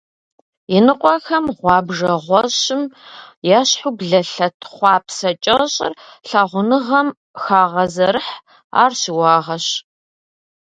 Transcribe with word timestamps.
Иныкъуэхэм 0.75 1.45
гъуэбжэгъуэщым 1.59 2.83
ещхьу 3.59 3.91
блэлъэт 3.97 4.57
хъуапсэ 4.73 5.29
кӀэщӀыр 5.43 5.93
лъагъуныгъэм 6.29 7.07
хагъэзэрыхь, 7.41 8.33
ар 8.81 8.91
щыуагъэщ. 8.99 9.67